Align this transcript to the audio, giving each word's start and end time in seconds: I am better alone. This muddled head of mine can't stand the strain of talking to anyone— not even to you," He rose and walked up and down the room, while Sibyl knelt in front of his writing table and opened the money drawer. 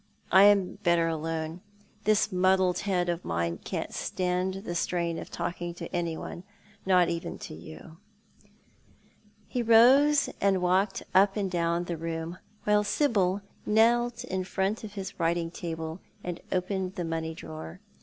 I 0.31 0.45
am 0.45 0.79
better 0.81 1.07
alone. 1.07 1.61
This 2.05 2.31
muddled 2.31 2.79
head 2.79 3.07
of 3.07 3.23
mine 3.23 3.59
can't 3.63 3.93
stand 3.93 4.63
the 4.63 4.73
strain 4.73 5.19
of 5.19 5.29
talking 5.29 5.75
to 5.75 5.95
anyone— 5.95 6.43
not 6.87 7.07
even 7.09 7.37
to 7.37 7.53
you," 7.53 7.97
He 9.47 9.61
rose 9.61 10.27
and 10.41 10.59
walked 10.59 11.03
up 11.13 11.37
and 11.37 11.51
down 11.51 11.83
the 11.83 11.97
room, 11.97 12.39
while 12.63 12.83
Sibyl 12.83 13.43
knelt 13.63 14.23
in 14.23 14.43
front 14.43 14.83
of 14.83 14.93
his 14.93 15.19
writing 15.19 15.51
table 15.51 15.99
and 16.23 16.41
opened 16.51 16.95
the 16.95 17.05
money 17.05 17.35
drawer. 17.35 17.79